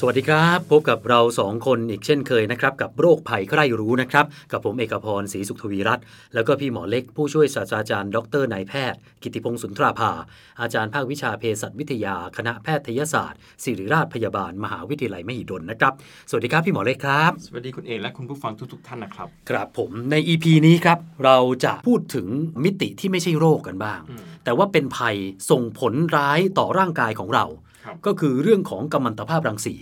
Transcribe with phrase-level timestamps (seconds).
[0.00, 10.12] สวัสดีครับ พบกับเราสองคนอีกเช่นเคยนะครับ กับโรคภัยใครรู้นะครับ กับผมเอกพรศรีสุขทวีรัตน์แล้วก็พี่หมอเล็กผู้ช่วยศาสตราจารย์ ดรนายแพทย์ กิติพงศ์สุนทราภา
[10.60, 15.92] อาจารย์ภาควิชาเภสัชวิทยา คณะแพทยศาสตร์ ศิริราชพยาบาล มหาวิทยาลัยมหิดลนะครับ
[16.30, 22.26] สวัสดีครับพี่หมอเล็กครับ สวัสดีคุณเอกและคุณผู้ฟังทุกๆท่านนะครับครับผมใน EP นี้ครับเราจะพูดถึง
[22.64, 24.00] มิติที่ไม่ใช่โรคกันบ้าง
[24.44, 25.16] แต่ว่าเป็นภัย
[25.50, 27.65] ส่งผลร้ายต่อร่างกายของเราครับ
[28.06, 29.74] ก็คือเรื่องของกัมมันตภาพรังสี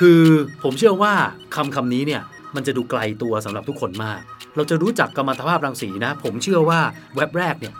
[0.00, 0.22] คือ
[0.62, 1.14] ผมเชื่อว่า
[1.56, 2.22] คำคำนี้เนี่ย
[2.54, 4.20] มันจะดูไกลตัวสำหรับทุกคนมาก
[4.56, 6.80] เราจะรู้จักกัมมันตภาพรังสีนะ ผมเชื่อว่า
[7.14, 7.74] เว็บแรกเนี่ย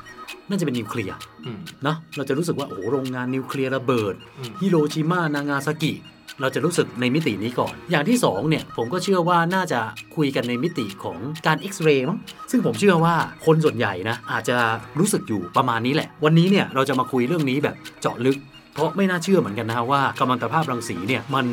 [0.48, 5.92] น่าจะเป็นนิวเคลียร์อืมเนาะเราจะรู้สึกว่าโอ้โหโรงงานนิวเคลียร์ระเบิดอืมฮิโรชิมานางาซากิ
[6.40, 9.80] เราจะรู้สึกในมิตินี้ก่อน อย่างที่สองเนี่ยผมก็เชื่อว่าน่าจะ
[10.16, 12.18] คุยกันในมิติของการเอ็กซเรย์มั้ง
[12.50, 13.14] ซึ่งผมเชื่อว่า
[13.46, 14.56] คนส่วนใหญ่นะอาจจะ
[14.98, 18.36] รู้สึกอยู่ประมาณนี้แหละ วันนี้เนี่ยเราจะมาคุยเรื่องนี้แบบเจาะลึก
[18.74, 21.46] เพราะไม่น่าเชื่อเหมือนกันนะว่ากัมมันตภาพรังสีเนี่ยมัน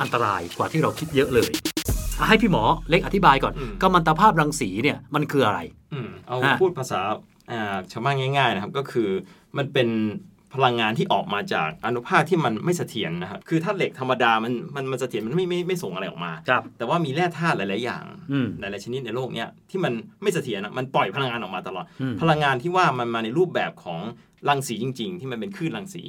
[0.00, 1.50] อันตรายกว่าที่เราคิดเยอะเลย
[2.18, 5.60] อะให้พี่หมอเล็กอธิบายก่อนกัมมันตภาพรังสีเนี่ยมันคืออะไร
[5.92, 7.00] อืมเอาอะพูดภาษา
[7.50, 9.08] อ่าชาวบ้านง่าย ๆ นะครับก็คือ
[9.56, 9.88] มันเป็น
[10.54, 24.00] พลังงานที่ออกมาจากอนุภาคที่มันไม่เสถียรนะครับคือถ้าเหล็กธรรมดามันมันมันเสถียรมันไม่ไม่ไม่ส่งอะไรออกมา ครับ แต่ว่ามีแร่ธาตุหลาย ๆ อย่าง อืม หลาย ๆ ชนิดในโลกเนี้ยที่มันไม่เสถียรนะมันปล่อยพลังงานออกมาตลอด อืม พลังงานที่ว่ามันมาในรูปแบบของ
[24.48, 26.02] รังสีจริง ๆ ที่มันเป็นคลื่นรังสี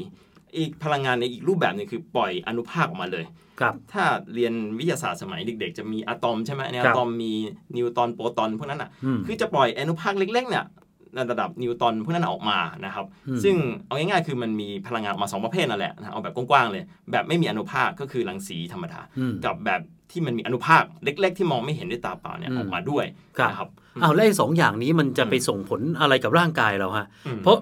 [0.58, 3.26] อีกพลังงานในอีกรูปแบบหนึงคือปล่อยอนุภาคออกมาเลย
[3.60, 4.04] ครับ ถ้า
[4.34, 7.32] เรียนวิทยาศาสตร์สมัยเด็ก ๆ จะมีอะตอมใช่ไหมในครัอะบตอมมี
[7.76, 10.83] นิวตรอนโปรตอนพวกนั้นอะ อืม คือจะปล่อยอนุภาคเล็กๆเนี่ยใน
[11.32, 19.82] ระดับนิวตรอนพวกนั้นออกมานะครับอืมซึ่งเอาง่ายๆคือมันมีพลังงานออกมาสองประเภทนั่นแหละนะเอาแบบกว้างๆเลย แบบไม่มีอนุภาคก็คือรังสีธรรมดาอืมกับแบบ
[20.12, 23.06] ที่มันมีอนุภาคเล็ก ๆ ที่มองไม่เห็นด้วยตาเปล่าเนี่ยอืมออกมาด้วย
[23.38, 23.70] ครับนะครับ
[24.04, 27.58] อ้าวแล้วไอ้สองอย่างนี้มันจะอืมไปส่งผลอะไรกับร่างกายเราฮะอืมเพราะ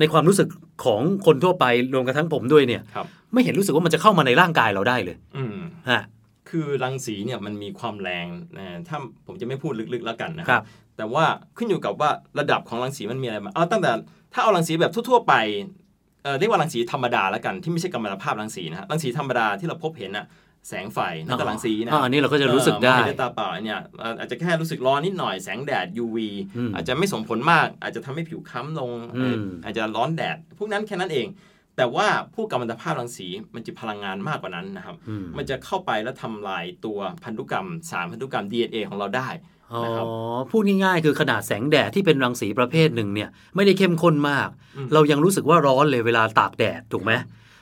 [0.00, 0.48] ในความรู้สึก
[0.84, 1.64] ของคนทั่วไป
[1.94, 5.58] รวมกระทั่งผมด้วยเนี่ยครับไม่เห็นรู้สึกว่ามันจะเข้ามาในร่างกายเราได้เลย อืม
[5.90, 6.02] ฮะ
[6.50, 8.26] คือรังสีเนี่ยมันมีความแรง
[8.56, 10.64] นะถ้าผมจะไม่พูดลึกๆแล้วกันนะคครัรับ
[10.96, 11.24] แต่ว่า
[11.56, 13.90] ขึ้นอยู่กับว่าระดับของรังสีมันมีอะไรบ้างเอาตั้งแต่
[14.32, 15.34] ถ้าเอารังสีแบบทั่วๆไป
[16.22, 20.26] เอ่อเรียกว่ารังสีธรรมดาแล้วกันที่ไม่ใช่กัมมันตภาพรังสีนะฮะรังสีธรรมดาที่เราพบเห็นน่ะ
[20.68, 26.16] แสงไฟนั่นก็รังสีนะอ่าอันนี้เราก็จะรู้สึกได้เออมองเห็นด้วยตาเปล่าเนี่ยเอ่ออาจจะแค่รู้สึกร้อนนิดหน่อยแสงแดด UV
[26.56, 31.26] อืมอาจจะไม่ส่งผลมาก อาจจะทำให้ผิวค้ำลงอืมอาจจะร้อนแดด พวกนั้นแค่นั้นเอง
[31.76, 40.06] แต่ว่าผู้กัมมันตภาพรังสีมันจะพลังงานมากกว่านั้นนะครับอืมมันจะเข้าไปแล้วทำลายตัวพันธุกรรมสารพันธุกรรม DNA ของเราได้อ๋อ นะครับ
[40.50, 47.12] พูดง่ายๆ คือขนาดแสงแดดที่เป็นรังสีประเภทหนึ่งเนี่ยไม่ได้เข้มข้นมากอืมเรายังรู้สึกว่าร้อนเลยเวลาตากแดดถูกไหม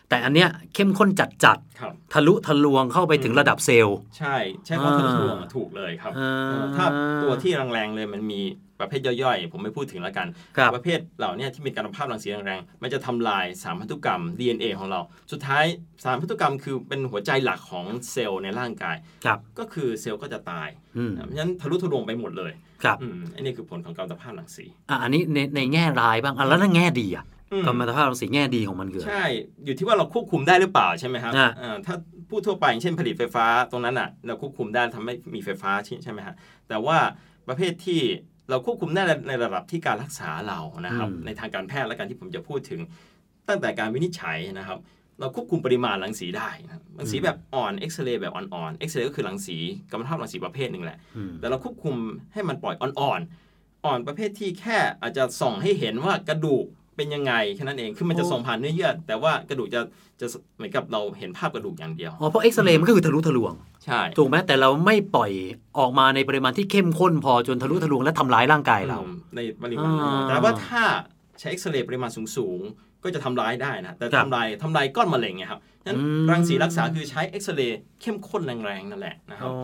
[0.08, 1.26] แต่อันเนี้ยเข้มข้นจั
[1.56, 6.86] ดครับๆทะลุทะลวงเข้าไปถึงระดับเซลล์ ใช่ ใช่เพราะอ่าทะลุทะลวงอะถูกเลยครับอ่าเออถ้า
[7.22, 8.40] ตัวที่แรงๆเลยมันมี
[8.84, 15.00] ประเภทย่อยๆ ผมไม่พูดถึงแล้วกันครับประเภทเหล่าเนี้ที่มีการภาพรังสีแรงๆ มันจะทำลายสารพันธุกรรม DNA ของเรา
[15.32, 15.64] สุดท้าย
[16.02, 20.68] สารพันธุกรรมคือเป็นหัวใจหลักของเซลล์ในร่างกายครับก็คือเซลล์ก็จะตาย
[20.98, 22.52] อืมเพราะฉะนั้นทะลุทะลวงไปหมดเลย
[22.82, 29.24] ครับอืมอันนี้คือผลของการภาพรังสีอะอันนี้ในในแง่ร้ายบ้างอะแล้วในแง่ดีอะอืมกัมมันตภาพรังสีแง่ดีของมันคืออะไรใช่
[29.64, 31.94] อยู่ที่ว่าเราควบคุมได้หรือเปล่าใช่ไหมครับอ่าอ่าถ้า
[32.30, 36.34] พูดทั่วไปอย่างเช่นผลิตไฟฟ้าตรงนั้นอะ เราควบคุมได้ทำให้มีไฟฟ้าใช่ใช่ไหมฮะ
[36.68, 36.98] แต่ว่า
[37.48, 38.00] ประเภทที่
[38.50, 42.80] เราควบคุมได้ในระดับที่การรักษาเรานะครับอืมในทางการแพทย์และการที่ผมจะพูดถึง
[43.48, 44.78] ตั้งแต่การวินิจฉัยนะครับ
[45.20, 49.58] เราควบคุมปริมาณรังสีได้นะครับรังสีแบบอ่อนเอ็กซเรย์แบบอ่อนๆเอ็กซเรย์ก็คือรังสี
[49.90, 51.94] กัมมันตภาพรังสีประเภทหนึ่งแหละอืมแต่เราควบคุม
[52.32, 56.64] ให้มันปล่อยอ่อนๆอ่อนประเภทที่แค่อาจจะส่องให้เห็นว่ากระดูก
[56.96, 59.80] เป็นยังไงแค่นั้นเอง คือมันจะส่องผ่านเนื้อเยื่อแต่ว่ากระดูกจะ
[60.20, 60.26] จะ
[60.56, 63.52] เหมือนกับเราเห็นภาพกระดูกอย่างเดียว อ๋อ เพราะเอ็กซเรย์มันก็คือทะลุทะลวง
[63.84, 65.32] ใช่ถูกไหมแต่เราไม่ปล่อย
[65.78, 70.82] ออกมาในปริมาณที่เข้มข้นพอจนทะลุทะลวงและทำร้ายร่างกายเราอืมในปริมาณนั้นอ่าแต่ว่าถ้า
[71.40, 79.54] ใช้เอ็กซเรย์ปริมาณสูงๆ ก็จะทำร้ายได้นะ แต่ครับทำลายทำลายก้อนมะเร็งไงครับนั้นอืมรังสีรักษาคือใช้เอ็กซเรย์เข้มข้นแรงๆนั่นแหละนะครับอ๋อ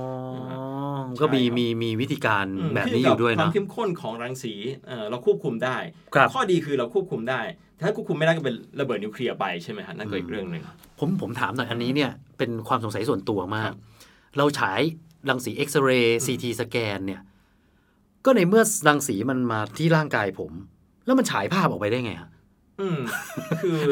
[1.21, 4.55] ก็มีใช่ครับมีมีวิธีการอืมแบบนี้อยู่ด้วยขึ้เนาะกับความเข้มข้นของรังสี
[4.89, 5.77] เอ่อเราควบคุมได้
[6.15, 7.41] ครับข้อดีคือเราควบคุมได้
[7.81, 10.63] ถ้าควบคุมไม่ได้ก็เป็นระเบิดนิวเคลียร์ไปใช่ไหมฮะนั่นก็อีกเรื่องหนึ่ง
[10.99, 13.79] ผมผมถามหน่อยอันนี้เนี่ยเป็นความสงสัยส่วนตัวมาครักบ
[14.37, 14.81] เราฉาย
[15.29, 17.21] รังสีเอ็กซเรย์ซีทีสแกนเนี่ย
[18.25, 20.53] ก็ในเมื่อรังสีมันมาที่ร่างกายผม
[21.07, 22.31] แล้วมันฉายภาพออกไปได้ไงฮะ
[22.81, 22.99] อืม
[23.63, 23.83] คือ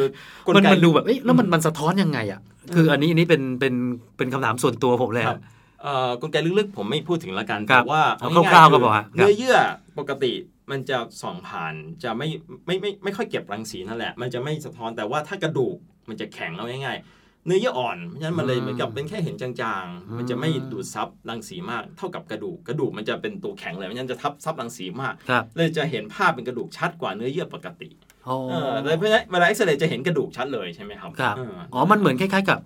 [0.47, 2.41] กลมันไกมันดูแบบเอ้ยแล้วมันมันสะท้อนยังไงอะ
[2.75, 3.75] คืออันนี้อันนี้เป็นเป็น
[4.17, 5.39] เป็นคำถามส่วนตัวผมเลยคอะรับ
[5.83, 9.57] เอ่อกลไกลึกๆผมไม่พูดถึงละกันครับแต่ว่าเอาง่ยๆคร่าวๆก็คือพอฮะเนื้อเยื่อ
[9.99, 10.33] ปกติ
[10.71, 11.75] มันจะส่องผ่าน
[12.05, 12.29] จะไม่
[12.67, 15.77] ไม่ไม่ไม่ค่อยเก็บรังสีนั่นแหละ มันจะไม่สะท้อนแต่ว่าถ้ากระดูก
[16.09, 19.51] มันจะแข็งเอาง่ายๆ เนื้อเยื่ออ่อน เพราะฉะนั้นมันเลยเหมือนกับเป็นแค่เห็นจา
[19.83, 27.89] งๆ มันจะไม่ดูดซับรังสีมาก เท่ากับกระดูก กระดูกมันจะเป็นตัวแข็งเลยเพราะฉะนั้นจะทับซับรังสีมากครับเลยจะเห็นภาพเป็นกระดูกชัดกว่าเนื้อเยื่อปกติ
[28.29, 32.61] อ๋อเออเลยเพราะฉะนั้นเวลาเอ็กซเรย์จะเห็นกระดูกชัดเลยใช่ไหมครับครับเอออ๋อ มันเหมือนคล้ายๆกับ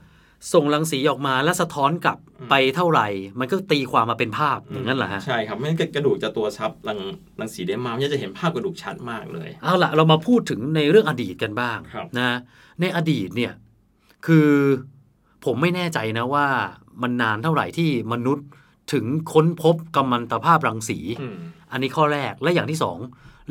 [0.53, 3.09] ส่งรังสีออกมาแล้วสะท้อนกลับอืมไปเท่าไหร่
[3.41, 6.99] มันก็ตีความมาเป็นภาพอย่างนั้นเหรอฮะ ใช่ครับไม่งั้นกระดูกจะตัวซับรัง
[7.41, 12.39] รังสีได้มากมันจะเห็นภาพกระดูกชัดมากเลย เอาละเรามาพูดถึงในเรื่องอดีตกันบ้างครับนะ
[12.81, 13.53] ในอดีตเนี่ย
[14.27, 14.49] คือ
[15.45, 16.47] ผมไม่แน่ใจนะว่า
[17.03, 18.47] มันนานเท่าไหร่ที่มนุษย์
[18.93, 21.37] ถึงค้นพบกัมมันตภาพรังสีอืม
[21.73, 22.99] อันนี้ข้อแรกและอย่างที่สอง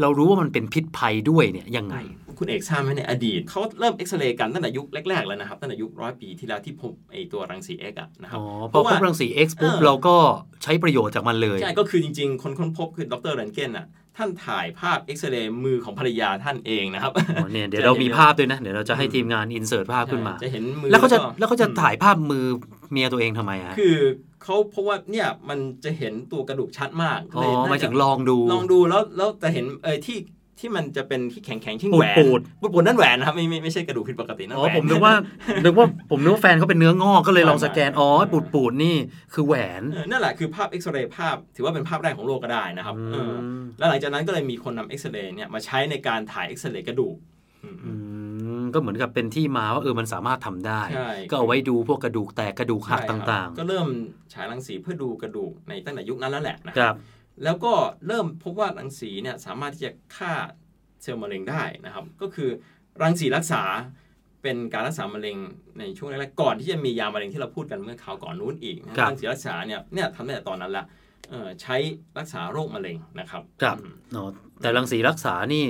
[0.02, 1.96] เรารู้ว่ามันเป็นพิษภัยด้วยเนี่ยยังไง
[2.38, 10.16] คุณเอกทราบไหมในอดีตเขาเริ่มเอ็กซเรย์กันตั้งแต่ยุคแรกๆแล้วนะครับตั้งแต่ยุคร้อยปีที่แล้วที่พบไอตัวรังสีเอ็กอะนะครับอ๋อพเพอราะพว่าบรังสี X ปุ๊บเออเราก็
[10.64, 13.86] ใช้ประโยชน์จากมันเลย ใช่ ก็คือจริงๆ คนค้นพบคือดรเรนเกนอะ
[14.18, 22.46] ท่านถ่ายภาพเอ็กซเรย์มือของภรรยาท่านเองนะครับอ๋อเนี่ยเดี๋ยวเรามีภาพด้วยนะ เดี๋ยวเราจะให้ทีมงานอินเสิร์ตภาพขึ้นมาจะเห็นมือแล้วเขาจะก็แล้วเขาจะอืมถ่ายภาพมือ
[22.92, 23.98] เมียตัวเองทำไมฮะคือ
[24.44, 30.18] เขาเพราะว่าเนี่ยมันจะเห็นตัวกระดูกชัดมากอ๋อเลยน่หมายจะถึงลองดูลองดูแล้วแล้วแต่เห็นเออที่
[30.62, 35.14] ที่มันจะเป็นที่แข็งแข็งๆที่ปูแหดวนปูดปูดปูดนั่นแหวนนะครับไม่ไม่ไม่ใช่กระดูกผิดปกตินั่นอ๋แหอวนผมนึกว่า
[35.64, 38.96] นึกว่าผมนึกว่าแฟนเขาเป็นเนื้องอกก็เลยลองไม่สแกนอ๋อปูดปูดนี่
[39.34, 43.34] คือแหวนเออนั่นแหละคือภาพเอ็กซเรย์ภาพ ถือว่าเป็นภาพแรกของโลกก็ได้นะครับอืมเออ
[43.78, 47.16] แล้วหลังจากนั้นก็เลยมีคนนำเอ็กซเรย์เนี่ยมาใช้ในการถ่ายเอ็กซเรย์กระดูก
[47.64, 47.92] อืมอื
[48.62, 53.88] มก็เหมือนกับเป็นที่มาว่าเออมันสามารถทำได้ใช่ก็เอาไว้ดูพวกกระดูกแตกกระดูกหักใช่ครับต่างก็เริ่ม
[54.34, 56.96] ฉายรังสีเพื่อดูกระดูกในตั้งแต่ยุคนั้นแล้วแหละนะๆครับ
[57.44, 57.74] แล้วก็
[58.08, 60.34] เริ่มพบว่ารังสีเนี่ยสามารถที่จะฆ่า
[61.02, 62.50] เซลล์มะเร็งได้นะครับ ก็คือ
[63.02, 63.64] รังสีรักษา
[64.42, 65.38] เป็นการรักษามะเร็ง
[65.80, 70.86] ในช่วงแรกๆก่อนที่จะมียามะเร็งที่เราพูดกันเมื่อคราวก่อนนู้นอีกนะครับรังสีรักษาเนี่ยเนี่ยทำตั้งแต่ตอนนั้นละ
[71.30, 71.76] เอ่อใช้
[72.18, 74.24] รักษาโรคมะเร็งนะครับครับอืมอ๋อ
[74.62, 75.66] แต่รังสีรักษานี่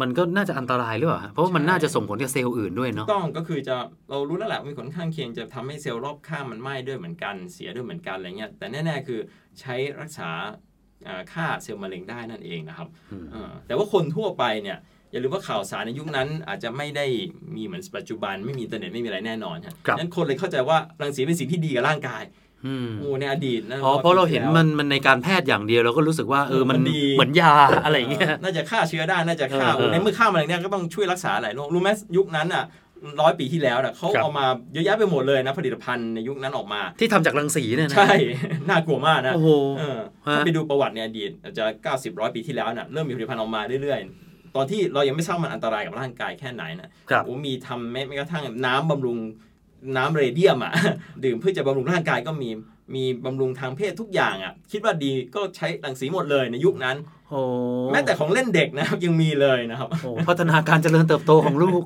[0.00, 3.76] มันก็น่าจะอันตรายหรือเปล่าฮะเพราะว่ามันใช่น่าจะส่งผลกับเซลล์อื่นด้วยเนาะต้องก็คือจะ
[4.10, 9.20] เรารู้แล้วแหละมีผลข้างเคียงจะทำให้เซลล์รอบข้างมันไหม้ด้วยเหมือนกันเสียด้วยเหมือนกันอะไรเงี้ยแต่แน่ ๆ คือ
[9.60, 10.67] ใช้รักษาอ่า
[11.32, 14.78] ฆ่าเซลล์มะเร็งได้นั่นเองนะครับอืมเออแต่ว่าคนทั่วไปเนี่ย
[15.10, 17.06] อย่าลืมว่าข่าวสารในยุคนั้นอาจจะไม่ได้
[17.54, 22.22] มีเหมือนปัจจุบันไม่มีอินเทอร์เน็ตไม่มีอะไรแน่นอนฮะครับนั้นคนเลยเข้าใจว่ารังสีเป็นสิ่งที่ดีกับร่างกาย
[22.66, 27.52] อืมโอ้ในอดีตนะอ๋อเพราะเราเห็นปีที่มันแล้วมันในการแพทย์อย่างเดียวเราก็รู้สึกว่าเออมันมันดีเหมือนยา
[27.84, 32.64] อะไรอย่างเงี้ยน่าจะฆ่าเชื้อได้น่าจะฆ่าเออเออในเมื่อฆ่ามะเร็งเนี่ยก็ต้องช่วยรักษาหลายโรครู้ไหมยุคนั้นอะ
[33.20, 38.12] ร้อยปีที่แล้วน่ะเขาครับเอามาเยอะแยะไปหมดเลยนะ ผลิตภัณฑ์ในยุคนั้นออกมา ที่ทำจากรังสีเนี่ยนะใช่
[38.68, 39.98] น่ากลัวมากนะโอ้โหเออ
[40.28, 49.18] ฮะถ้าไปดูประวัติในอดีตอาจจะ 90ร้อยปีที่แล้วน่ะเริ่มมีผลิตภัณฑ์ออกมาเรื่อยๆ ตอนที่เรายังไม่ทราบมันอันตรายกับร่างกายแค่ไหนนะครับโอ้มีทำแม้แม้กระทั่งน้ำบำรุง
[49.96, 50.72] น้ำเรเดียมอะ
[51.24, 52.50] ดื่มเพื่อจะบำรุงร่างกายก็มี
[52.94, 56.96] มีบำรุงทางเพศทุกอย่างอะ คิดว่าดีก็ใช้รังสีหมดเลยในยุคนั้น
[57.30, 57.40] โอ้
[57.92, 61.82] แม้แต่ของเล่นเด็กนะครับยังมีเลยนะครับโอ้พัฒนาการเจริญเติบโตของลูก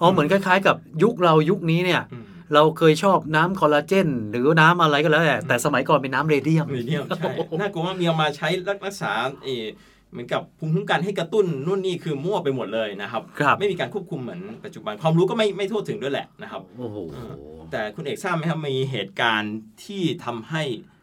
[0.00, 2.24] อ๋อเหมือนคล้าย ๆ กับยุคเรายุคนี้เนี่ยอืม
[2.54, 8.48] เราเคยชอบน้ำคอลลาเจน หรือน้ำอะไรก็แล้วแต่แต่สมัยก่อนเป็นน้ำเรเดียมเรเดียมใช่น่ากลัวมากมีเอามาใช้
[8.86, 9.12] รักษา
[9.44, 9.64] เออ
[10.12, 16.96] เหมือนกับภูมิคุ้มกันให้กระตุ้นนู่นนี่คือมั่วไปหมดเลยนะครับครับไม่มีการควบคุมเหมือนปัจจุบันความรู้ก็ไม่ไม่ทั่วถึงด้วยแหละนะครับโอ้โห
[17.72, 20.97] แต่คุณเอกทราบไหมครับมีเหตุการณ์ที่ทำให้อ่า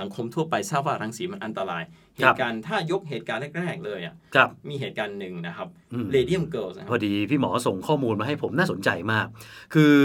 [0.00, 1.82] สังคมทั่วไปทราบว่ารังสีมันอันตราย
[2.16, 9.26] เหตุการณ์ถ้ายกเหตุการณ์แรก ๆ เลยอะครับมีเหตุการณ์หนึ่งนะครับอืมเรเดียมเกิลนะคพรัอบดีพี่หมอส่งข้อมูลมาให้ผมน่าสนใจมาก
[9.74, 9.96] คือ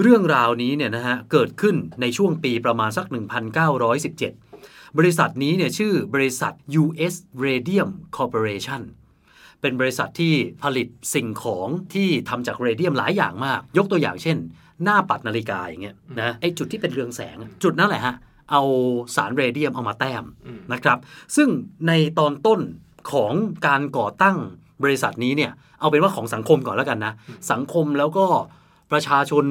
[0.00, 3.06] เรื่องราวนี้เนี่ยนะฮะเกิดขึ้นในช่วงปีประมาณสัก
[4.20, 8.82] 1917 บริษัทนี้เนี่ยชื่อบริษัท US Radium Corporation
[9.60, 14.36] เป็นบริษัทที่ผลิตสิ่งของที่ทำจากเรเดียมหลายอย่างมาก ยกตัวอย่างเช่น
[14.84, 18.14] หน้าปัดนาฬิกาอย่างเงี้ยนะไอจุดที่เป็นเรืองแสง จุดนั้นแหละฮะ
[18.52, 18.62] เอา
[19.16, 20.98] สารเรเดียมเอามาแต้มอืมนะครับ
[21.36, 21.48] ซึ่ง
[21.86, 22.60] ในตอนต้น
[23.12, 23.32] ของ
[23.66, 24.36] การก่อตั้ง
[24.82, 27.12] บริษัทนี้เนี่ยเอาเป็นว่าของสังคมก่อนแล้วกันนะ
[27.52, 28.26] สังคมแล้วก็
[28.92, 29.44] ประชาชน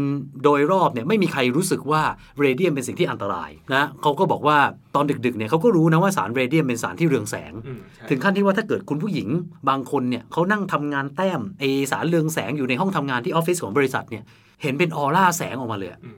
[0.43, 2.01] โดยรอบเนี่ยไม่มีใครรู้สึกว่า
[2.39, 4.57] เรเดียมเป็นสิ่งที่อันตรายนะเขาก็บอกว่า
[4.95, 9.27] ตอนดึกๆเนี่ยเขาก็รู้นะว่าสารเรเดียมเป็นสารที่เรืองแสงอืมใช่ถึงขั้นที่ว่าถ้าเกิดคุณผู้หญิง
[9.69, 14.23] บางคนเนี่ยเขานั่งทำงานแต้มไอสารเรืองแสงอยู่ในห้องทำงานที่ออฟฟิศของบริษัทเนี่ย
[14.61, 16.17] เห็นเป็นออร่าแสงออกมาเลยอะอืม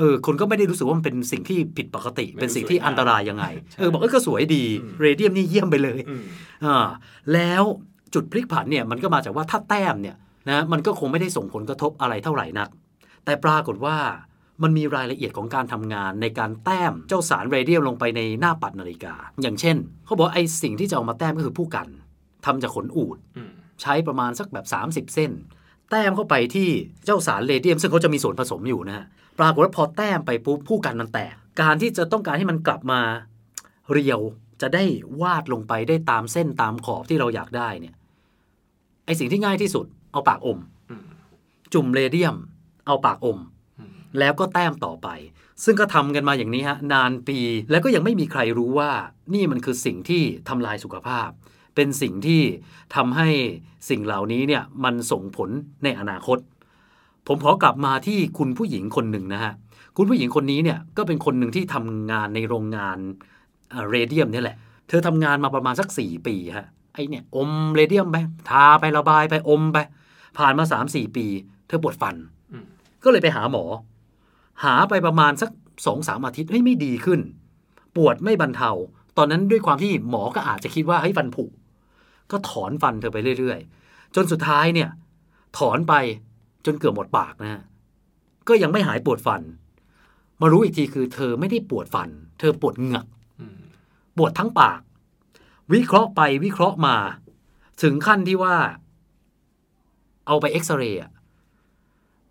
[0.00, 6.22] เอเออคนก็ไม่ได้รู้สึกว่ามันเป็นสิ่งที่ผิดปกติไม่เป็นสิ่งที่สวยงามอันตรายยังไงใช่เออบอกเออก็สวยดีอืมเรเดียมนี่เยี่ยมไปเลยอืม
[6.64, 6.86] อ่า
[7.32, 7.62] แล้ว
[8.14, 10.16] จุดพลิกผันเนี่ยมันก็มาจากว่าถ้าแต้มเนี่ย
[10.50, 12.68] นะมันก็คงไม่ได้ส่งผลกระทบอะไรเท่าไหร่นัก
[13.24, 13.96] แต่ปรากฏว่า
[14.62, 21.88] มันมีรายละเอียดของการทำงานในการแต้มเจ้าสารเรเดียมลงไปในหน้าปัดนาฬิกา อย่างเช่น เขาบอกว่าไอ้สิ่งที่จะเอามาแต้มก็คือผู้กัน
[22.46, 23.50] ทำจากขนอูฐอืม
[23.82, 25.30] ใช้ประมาณสักแบบ 30 เส้น
[25.90, 26.68] แต้มเข้าไปที่
[27.04, 29.06] เจ้าสารเรเดียม ซึ่งเขาจะมีส่วนผสมอยู่นะฮะ
[29.40, 33.00] ปรากฏว่าพอแต้มไปปุ๊บผู้กันมันแตก การที่จะต้องการให้มันกลับมา
[33.92, 34.20] เรียว
[34.60, 34.84] จะได้
[35.20, 37.94] วาดลงไปได้ตามเส้นตามขอบที่เราอยากได้เนี่ย
[39.06, 40.58] ไอสิ่งที่ง่ายที่สุด เอาปากอม
[41.74, 42.36] จุ่มเรเดียม
[42.86, 43.38] เอาปากอม
[43.78, 45.08] อืมแล้วก็แต้มต่อไป
[45.64, 47.38] ซึ่งก็ทำกันมาอย่างนี้ฮะนานปี
[47.70, 48.90] แล้วก็ยังไม่มีใครรู้ว่า
[49.34, 51.28] นี่มันคือสิ่งที่ทำลายสุขภาพ
[51.74, 52.42] เป็นสิ่งที่
[52.96, 53.28] ทำให้
[53.90, 55.50] สิ่งเหล่านี้เนี่ยมันส่งผล
[55.84, 56.38] ในอนาคต
[57.26, 59.52] ผมขอกลับมาที่คุณผู้หญิงคนหนึ่งนะฮะ
[59.96, 62.98] คุณผู้หญิงคนนี้เนี่ยก็เป็นคนหนึ่งที่ทำงานในโรงงาน
[63.88, 64.56] เรเดียมเนี่ยแหละ
[64.88, 68.16] เธอทำงานมาประมาณสัก 4 ปีฮะ ไอเนี่ยอมเรเดียมไป
[68.50, 69.78] ทาไประบายไปอมไป
[70.38, 71.26] ผ่านมา 3-4 ปี
[71.66, 72.16] เธอปวดฟัน
[72.52, 72.64] อืม
[73.04, 73.64] ก็เลยไปหาหมอ
[74.64, 75.50] หาไปประมาณสัก
[75.86, 77.20] สองสามอาทิตย์เฮ้ยไม่ดีขึ้น
[77.96, 78.70] ปวดไม่บรรเทา
[79.16, 81.44] ตอนนั้นด้วยความที่หมอก็อาจจะคิดว่าเฮ้ยฟันผุ
[82.30, 84.88] ก็ถอนฟันเธอไปเรื่อยๆ จนสุดท้ายเนี่ย
[85.58, 85.94] ถอนไป
[86.64, 87.62] จนเกือบหมดปากนะฮะ
[88.48, 89.42] ก็ยังไม่หายปวดฟัน
[90.40, 93.06] มารู้อีกทีคือ เธอไม่ได้ปวดฟัน เธอปวดเหงือก
[93.40, 93.58] อืม
[94.16, 94.80] ปวดทั้งปาก
[95.72, 96.96] วิเคราะห์ไปวิเคราะห์มา
[97.82, 98.56] ถึงขั้นที่ว่า
[100.26, 101.10] เอาไปเอ็กซเรย์อะ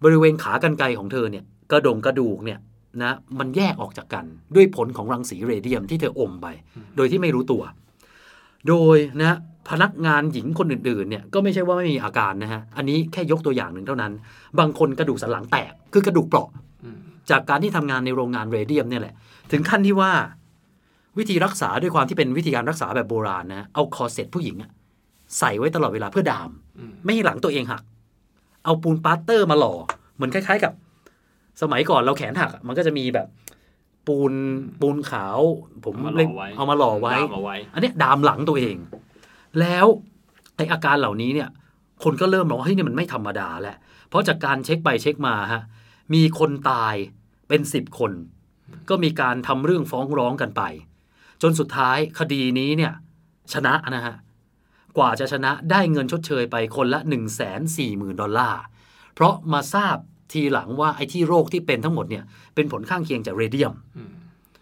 [0.04, 2.60] บริเวณขากรรไกรของเธอเนี่ย กระดงกระดูกเนี่ย
[3.02, 6.48] นะมันแยกออกจากกันด้วยผลของรังสีเรเดียมที่เธออมไป
[6.96, 7.64] โดยที่ไม่รู้ตัว
[8.68, 9.38] โดยนะ
[9.70, 14.12] พนักงานหญิงคนอื่นๆเนี่ยก็ไม่ใช่ว่าไม่มีอาการนะฮะ อันนี้แค่ยกตัวอย่างหนึ่งเท่านั้น
[14.60, 16.50] บางคนกระดูกสันหลังแตก คือกระดูกเปราะ
[16.84, 16.98] อืม
[17.30, 19.14] จากการที่ทำงานในโรงงานเรเดียมเนี่ยแหละ
[19.52, 20.12] ถึงขั้นที่ว่า
[21.18, 24.72] วิธีรักษาด้วยความที่เป็นวิธีการรักษาแบบโบราณนะ เอาคอร์เซ็ตผู้หญิงอะ
[25.40, 27.84] ใส่ไว้ตลอดเวลาเพื่อดามอืมไม่ให้หลังตัวเองหัก
[28.66, 29.74] เอาปูนปลาสเตอร์มาหล่อ
[30.16, 30.74] เหมือนคล้าย ๆ กับ
[31.62, 33.28] สมัยก่อนเราแขนหักอะมันก็จะมีแบบ
[34.10, 34.34] ปูน
[34.82, 35.40] ปูนขาว
[35.86, 38.76] ผมเรียกเอามาหเรีล่ยกอไว้เอามาหล่อไว้ดามเอาไว้อันเนี้ยดามหลังตัวเอง
[39.60, 39.86] แล้ว
[40.56, 41.50] ไออาการเหล่านี้เนี่ย
[42.04, 43.78] คนก็เริ่มมองว่าเฮ้ยนี่มันไม่ธรรมดาแล้ว
[44.10, 45.64] เพราะจากการเช็คไปเช็คมาฮะ
[46.14, 46.96] มีคนตาย
[47.48, 48.12] เป็นสิบคน
[48.90, 50.62] ก็มีการทำเรื่องฟ้องร้องกันไป
[51.42, 52.94] จนสุดท้ายคดีนี้เนี่ย
[53.54, 54.16] ชนะนะฮะ
[54.98, 57.20] กว่าจะชนะได้เงินชดเชยไปคนละ 1 4 0
[57.78, 58.62] 0 0 0 ดอลลาร์
[59.14, 59.98] เพราะมาทราบ
[60.32, 62.24] ทีหลังว่าไอ้ที่โรคที่เป็นทั้งหมดเนี่ย
[62.56, 64.12] เป็นผลข้างเคียงจากเรเดียมอืม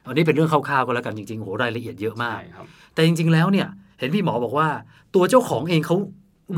[0.05, 3.67] อันนี้เป็นเรื่องคร่าวๆก็แล้วกันจริงๆโหรายละเอียดเยอะมากใช่ครับแต่จริงๆแล้วเนี่ย
[3.99, 4.67] เห็นพี่หมอบอกว่า
[5.15, 5.97] ตัวเจ้าของเองเขา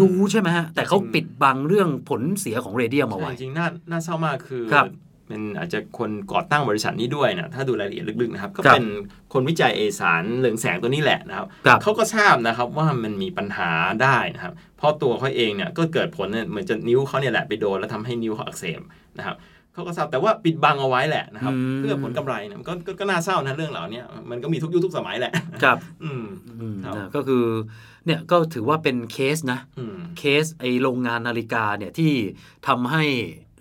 [0.02, 4.86] รู้ใช่ไหมฮะแต่เขาจริงปิดบังเรื่องผลเสียของเรเดียมเอาไว้ใช่จริงๆน่าน่าเศร้ามากคือครับ
[5.30, 8.86] เป็นอาจจะคนก่อตั้งบริษัทนี้ด้วยนะถ้าดูรายละเอียดลึกๆนะครับ ก็ครับเป็น
[9.34, 13.70] คนวิจัยเอสารเหลืองแสงตัวนี้แหละนะครับครับเขาก็ทราบนะครับว่ามันมีปัญหา
[14.04, 18.82] ได้นะครับ เพราะตัวเขาเองเนี่ยก็เกิดผลเนี่ยเหมือนจะนิ้วเขาเนี่ยแหละไปโดนแล้วทำให้นิ้วเขาอักเสบ
[19.18, 19.38] นะครับ
[19.74, 25.34] เขาก็ทราบแต่ว่าปิดบังเอาไว้แหละนะครับอืมเพื่อผลกำไรเนี่ยมันก็ก็ก็น่าเศร้านะเรื่องเหล่านี้มันก็มีทุกยุคทุกสมัยแหละ
[25.64, 26.26] ครับอืม
[26.60, 27.46] อืมครับนะก็คือ
[28.06, 32.12] เนี่ยก็ถือว่าเป็นเคสนะอืมเคสไอโรงงานนาฬิกาเนี่ยที่
[32.68, 33.04] ทำให้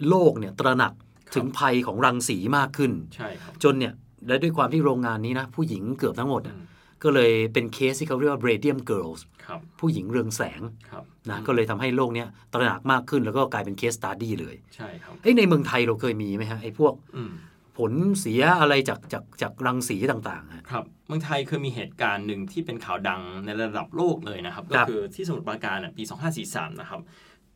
[0.08, 0.92] โลกเนี่ยตระหนัก
[1.35, 3.94] ถึงภัยของรังสีมากขึ้น ใช่ครับ จนเนี่ย
[4.26, 6.62] และด้วยความที่โรงงานนี้นะ ผู้หญิงเกือบทั้งหมดอือะม
[7.02, 17.32] ก็เลยเป็นเคสที่เขาเรียกว่า radium girls ครับผู้หญิงเรืองแสงครับนะก็เลยทำให้โลกเนี้ยตระหนักมากขึ้นแล้วก็กลายเป็นเคส study เลยใช่ครับเอ้ยในเมืองไทยเราเคยมีไหมฮะไอ้พวกอืม
[17.78, 26.02] ผลเสียอะไรจากจากจากรังสีต่างๆฮะครับเมืองไทยเคยมีเหตุการณ์หนึ่งที่เป็นข่าวดังในระดับโลกเลยนะครับคก็รับคือที่สมุทรปราการน่ะปี
[26.42, 27.00] 2543 นะครับ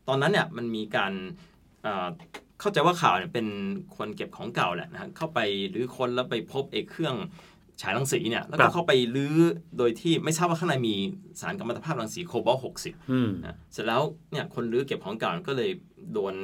[0.09, 1.13] ตอนนั้นเนี่ยมันมีการ
[2.63, 3.47] เอ่อเข้าใจว่าข่าวเนี่ยเป็น
[3.97, 5.39] คนเก็บของเก่าแหละนะฮะเข้าไป
[5.71, 7.17] หรือคนแล้วไปพบเอกเครื่อง
[7.83, 9.37] ฉายรังสีเนี่ยแล้วครัก็บเข้าไปรื้อ
[9.79, 10.95] โดยที่ไม่ทราบว่าข้างในมี
[11.41, 14.03] สารกัมมันตภาพรังสีโคบอลต์60อืมนะเสร็จแล้ว
[14.33, 15.71] เนี่ยคนรื้อเก็บของเก่าก็เลย
[16.13, 16.35] โดน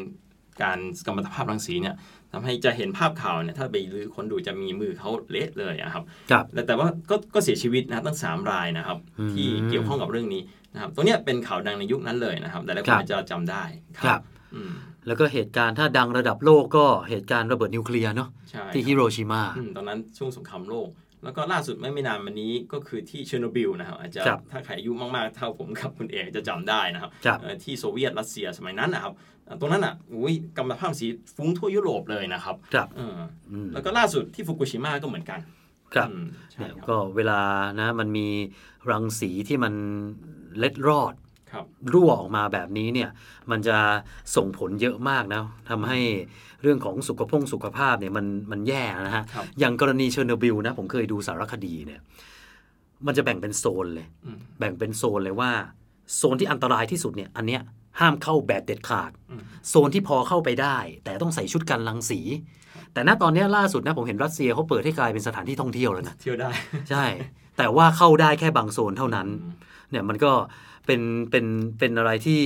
[0.63, 1.95] การกัมมันตภาพรังสีเนี่ย
[2.33, 10.43] ทำให้จะเห็นภาพข่าวเนี่ยถ้าไปรื้อคนดูจะมีมือเขาเละเลยอะครับครับแต่แต่ว่าก็ก็เสียชีวิตนะครับตั้งสามรายนะครับอืมที่เกี่ยวข้องกับเรื่องนี้
[10.75, 13.65] นะครับตรงเนี้ยเป็นข่าวดังในยุคนั้นเลยนะครับ แต่หลายคครับอาจจะจำได้
[13.99, 14.21] ครับ
[14.55, 14.73] อืม
[15.09, 20.89] แล้วก็เหตุการณ์ถ้าดังระดับโลกก็เหตุการณ์ระเบิดนิวเคลียร์เนาะใช่ที่ฮิโรชิมาอืมตอนนั้นช่วงสงครามโลก
[21.25, 29.13] แล้วก็ล่าสุดไม่ไม่นานมานี้ก็คือที่เชอร์โนบิลนะครับอาจจะครับถ้าใครอายุมากๆเท่าผมกับคุณเอกจะจำได้นะครับครับเอ่อที่โซเวียตรัสเซียสมัยนั้นนะครับ
[29.45, 33.19] เอ่อตรงนั้นอะอุ้ยกัมมันตภาพรังสีฟุ้งทั่วยุโรปเลยนะครับครับเออ
[33.51, 35.41] อืมแล้วก็ล่าสุดที่ฟุกุชิมะก็เหมือนกัน
[35.95, 37.41] ครับอืมใช่เนี่ยครับก็เวลา
[37.81, 38.27] นะมันมี
[38.91, 39.75] รังสีที่มัน
[40.59, 43.11] เล็ดรอดค รับรั่วออกมาแบบนี้เนี่ย
[43.51, 43.77] มันจะ
[44.37, 45.99] ส่งผลเยอะมากนะทำให้
[46.63, 52.01] เรื่องของสุขภงสุขภาพเนี่ยมันมันแย่นะฮะครับอย่างกรณีเชอร์โนบิลนะผมเคยดูสารคดีเนี่ย
[53.07, 55.51] มันจะแบ่งเป็นโซนเลยอืมแบ่งเป็นโซนเลยว่า
[56.17, 57.63] โซนที่อันตรายที่สุดเนี่ยอันเนี้ย
[58.01, 62.21] ห้ามเข้าแบบเด็ดขาดอืมโซนที่พอเข้าไปได้ แต่ต้องใส่ชุดกันรังสี
[62.93, 66.51] แต่ณตอนเนี้ยล่าสุดนะผมเห็นรัสเซียเขาเปิดให้กลายเป็นสถานที่ท่องเที่ยวแล้วนะเที่ยวได้
[66.91, 67.05] ใช่
[67.59, 69.53] แต่ว่าเข้าได้แค่บางโซนเท่านั้นอืม
[69.91, 70.33] เนี่ยมันก็
[70.89, 71.47] เป็นเป็น
[71.79, 72.43] เป็นอะไรที่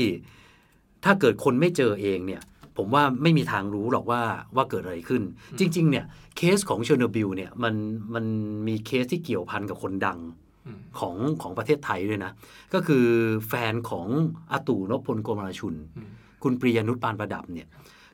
[1.05, 2.43] ถ้าเกิดคนไม่เจอเองเนี่ย
[2.77, 4.23] ผมว่าไม่มีทางรู้หรอกว่า
[4.57, 5.23] ว่าเกิดอะไรขึ้น
[5.59, 6.05] จริง ๆ เนี่ย
[6.37, 7.75] เคสของเชอร์โนบิลเนี่ยมัน
[8.15, 8.25] มัน
[8.69, 10.19] มีเคสที่เกี่ยวพันกับคนดัง
[10.67, 12.33] อืมของของประเทศไทยด้วยนะ
[12.75, 13.05] ก็คือ
[13.49, 14.07] แฟนของ
[14.53, 16.11] อาตู่นพพลโกมารชุนอืม
[16.43, 17.69] คุณปรียานุชปานประดับเนี่ย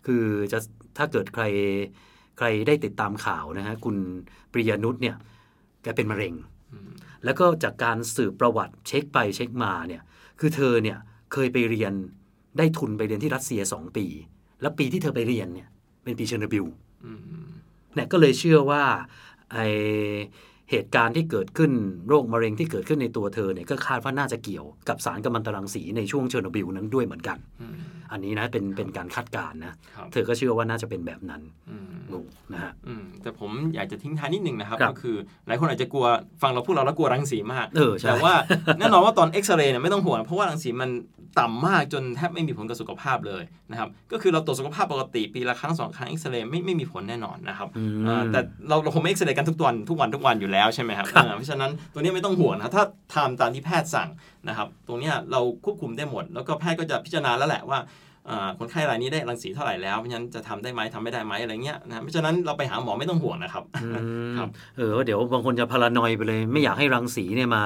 [0.06, 0.58] คือจะ
[0.97, 1.44] ถ้าเกิดใคร
[2.38, 3.97] ใครได้ติดตามข่าวนะฮะคุณ
[4.52, 5.16] ปรียานุชเนี่ย
[5.82, 6.35] แกเป็นมะเร็ง
[6.73, 6.90] อืม
[7.25, 10.02] แล้วก็จากการสืบประวัติเช็คไปเช็คมาเนี่ย
[10.40, 10.99] คือเธอเนี่ย
[11.33, 11.92] เคยไปเรียน
[12.59, 14.07] ได้ทุนไปเรียนที่รัสเซีย2ปี
[14.61, 15.68] แล้วปีที่เธอไปเรียนเนี่ย
[16.02, 16.64] เป็นปีเชอร์โนบิล
[17.04, 17.18] อืม
[17.95, 18.83] เนี่ยก็เลยเชื่อว่า
[19.52, 19.59] ไอ
[20.70, 21.72] เหตุการณ์ที่เกิดขึ้น
[22.08, 27.76] โรคมะเร็งที่เกิดขึ้นในตัวเธอเนี่ยก็คาดว่าน่าจะเกี่ยวกับสารกัมมันตรังสีในช่วงเชอร์โนบิลนั้นด้วยเหมือนกันอืม
[28.12, 36.06] อันนี้นะเป็นเป็นการคาดการณ์นะครับเธอก็เชื่อว่าน่าจะเป็นแบบนั้นอืมลูกนะฮะอืมแต่ผมอยากจะทิ้งท้ายนิดนึงนะครับครับ ก็คือหลายคนอาจจะกลัว
[36.42, 38.34] ฟังเราพูดเราแล้วกลัวรังสีมากเออใช่แต่ว่า
[38.78, 40.90] แน่นอนว่าตอนเอ็กซเรย์เนี่ยไม่ต้องห่วงเพราะว่ารังสีมัน
[41.40, 52.84] ต่ำมากจนแทบไม่มีผลกับสุขภาพเลยนะครับก็คือเราตรวจสุขภาพปกติปีละครั้งสองครั้งเอ็กซเรย์ไม่ไม่มีผลแน่นอนนะครับอืมอ่าแต่เราเราคงไม่เอ็กซเรย์กันทุกวันทุกวันทุกวันอยู่แล้วใช่ไหมครับครับอ่าเพราะฉะนั้นตัวนี้ไม่ต้องห่วงนะถ้า
[53.14, 54.08] ทำตามที่แพทย์สั่ง
[54.48, 57.80] นะครับตรงเนี้ยเราควบคุมได้หมด แล้วก็แพทย์ก็จะพิจารณาแล้วแหละว่า
[58.30, 63.88] อ่าคนไข้รายนี้ได้รังสีเท่าไหร่แล้วเพราะฉะนั้นจะทำได้ไหมทำไม่ได้ไหมอะไรเงี้ยนะเพราะฉะนั้นเราไปหาหมอไม่ต้องห่วงนะครับอื
[64.30, 67.62] มครับเออเดี๋ยวบางคนจะพารานอยไปเลย ไม่อยากให้รังสีเนี่ยมา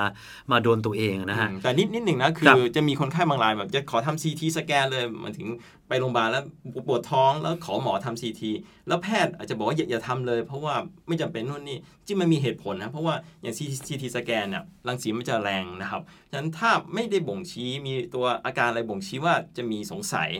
[0.52, 5.48] มาโดนตัวเองนะฮะอืมแต่นิดนิดหนึ่งนะคืครัอบจะมีคนไข้บางรายแบบจะขอทำซีทีสแกนเลยมันถึง
[5.92, 6.44] ไปโรงพยาบาลแล้ว
[6.88, 8.50] ปวดท้องแล้วขอหมอทำซีที
[8.88, 10.74] แล้วแพทย์อาจจะบอกว่าอย่าทำเลย เพราะว่า
[11.06, 13.54] ไม่จำเป็นนู่นนี่จริงมันมีเหตุผลนะเพราะว่าอย่าง
[13.86, 20.30] ซีทีสแกนเนี่ยรังสีมันจะแรงนะครับฉะนั้นถ้าไม่ได้บ่งชี้มีตัวอาการอะไรบ่งชี้ว่าจะมีสงสัย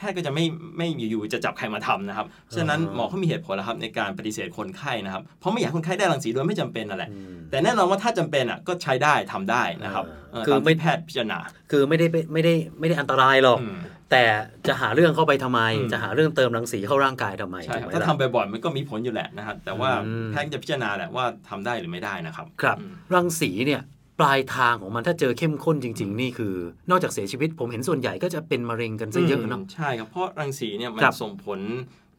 [0.00, 0.44] แพทย์ก็จะไม่
[0.78, 2.26] ไม่อยู่ๆจะจับใครมาทำนะครับ
[2.56, 11.38] ฉะนั้นอ่าหมอเขามีเหตุผลแล้วครับในการปฏิเสธคนไข้นะครับ เพราะไม่อยากให้คนไข้ได้รังสีโดยไม่จำเป็นนั่นแหละอืมแต่แน่นอนว่าถ้าจำเป็นอะก็ใช้ได้ทำได้นะครับเออเคือไม่ตามที่แพทย์พิจารณา
[11.70, 13.78] คือไม่ได้ไปไม่ได้ไม่ได้อันตรายหรอกอืม
[14.10, 14.24] แต่
[14.68, 23.80] จะหาเรื่องเข้าไปทำไมอืมจะหาเรื่องเติมรังสีเข้าร่างกายทำไมใช่ครับถูกไหมถ้าล่ะทำบ่อยๆมันก็มีผลอยู่แหละนะครับ แต่ว่าอืมแพทย์จะพิจารณาแหละว่าทำได้หรือไม่ได้นะครับ ครับอืมรังสีเนี่ย
[24.20, 26.54] ปลายทางของมันถ้าเจอเข้มข้นจริง ๆ นี่คือ
[26.90, 31.60] นอกจากเสียชีวิตผมเห็นส่วนใหญ่ก็จะเป็นมะเร็งกันซะเยอะเนาะใช่ครับเพราะรังสีเนี่ยมันครับส่งผล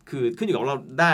[0.10, 1.14] คือขึ้นอยู่กับเราได้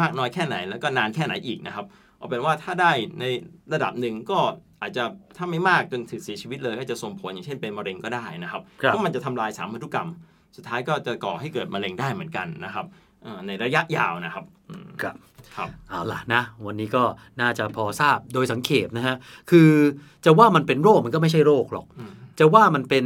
[0.00, 1.86] มากน้อยแค่ไหน แล้วก็นานแค่ไหนอีกนะครับ
[2.18, 3.24] เอาเป็นว่าถ้าได้ใน
[3.72, 4.38] ระดับหนึ่งก็
[4.82, 5.04] อาจจะ
[5.36, 10.08] ถ้าไม่มากจนถึงเสียชีวิตเลยก็จะส่งผลอย่างเช่นเป็นมะเร็งก็ได้นะครับครับเพราะมันจะทำลายสารพันธุกรรม
[10.56, 13.07] สุดท้ายก็จะก่อให้เกิดมะเร็งได้เหมือนกันนะครับเอ่อ
[13.46, 15.16] ในระยะยาวนะครับอืมครับ
[15.56, 17.02] ครับเอาล่ะนะ วันนี้ก็
[17.40, 19.16] น่าจะพอทราบโดยสังเขปนะฮะ
[19.50, 19.70] คือ
[20.24, 23.04] จะว่ามันเป็นโรคมันก็ไม่ใช่โรคหรอกอืมจะว่ามันเป็น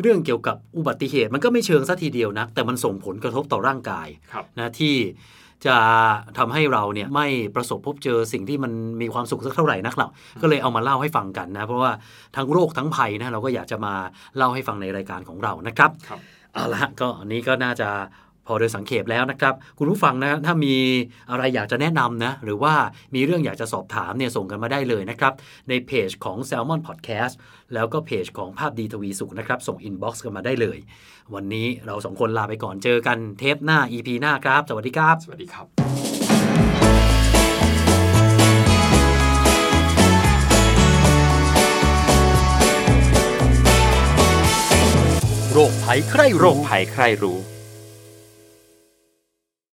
[0.00, 4.94] เรื่องเกี่ยวกับอุบัติเหตุ มันก็ไม่เชิงซะทีเดียวนะแต่มันส่งผลกระทบต่อร่างกายครับนะที่
[5.66, 5.76] จะ
[6.38, 10.10] ทำให้เราเนี่ยไม่ประสบพบเจอสิ่งที่มันมีความสุขสักเท่าไหร่นักหรอก
[10.42, 11.92] ก็เลยเอามาเล่าให้ฟังกันนะ เพราะว่า
[12.36, 13.94] ทั้งโรคทั้งภัยนะเราก็อยากจะมา
[14.36, 16.20] เล่าให้ฟังในรายการของเรานะครับครับ
[16.54, 17.88] เอาละก็อันนี้ก็น่าจะ
[18.46, 20.74] พอโดยสังเขปแล้วนะครับ คุณผู้ฟังนะถ้ามี
[21.30, 22.74] อะไรอยากจะแนะนำนะหรือว่า
[23.14, 25.32] มีเรื่องอยากจะสอบถามเนี่ยส่งกันมาได้เลยนะครับ
[25.68, 27.34] ในเพจของ Salmon Podcast
[27.74, 30.78] แล้วก็เพจของภาพดีทวีสุขนะครับ ส่ง inbox กันมาได้เลย
[31.34, 35.66] วันนี้เราสองคนลาไปก่อนเจอกันเทปหน้า EP หน้าครับ สวัสดีครับ สวัสดีครับ
[45.52, 47.51] โรคภัยใครโรรู้คภัยใครรู้